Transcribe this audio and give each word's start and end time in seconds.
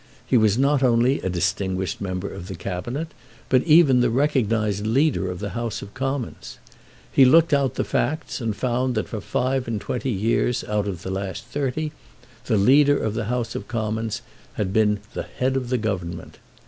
He 0.25 0.35
was 0.35 0.57
not 0.57 0.81
only 0.81 1.19
a 1.21 1.29
distinguished 1.29 2.01
member 2.01 2.27
of 2.33 2.47
the 2.47 2.55
Cabinet, 2.55 3.09
but 3.49 3.61
even 3.65 3.99
the 3.99 4.09
recognised 4.09 4.87
Leader 4.87 5.29
of 5.29 5.37
the 5.37 5.51
House 5.51 5.83
of 5.83 5.93
Commons. 5.93 6.57
He 7.11 7.23
looked 7.23 7.53
out 7.53 7.75
the 7.75 7.83
facts 7.83 8.41
and 8.41 8.55
found 8.55 8.95
that 8.95 9.07
for 9.07 9.21
five 9.21 9.67
and 9.67 9.79
twenty 9.79 10.09
years 10.09 10.63
out 10.63 10.87
of 10.87 11.03
the 11.03 11.11
last 11.11 11.45
thirty 11.45 11.91
the 12.45 12.57
Leader 12.57 12.97
of 12.97 13.13
the 13.13 13.25
House 13.25 13.53
of 13.53 13.67
Commons 13.67 14.23
had 14.53 14.73
been 14.73 15.01
the 15.13 15.21
Head 15.37 15.55
of 15.55 15.69
the 15.69 15.77
Government. 15.77 16.39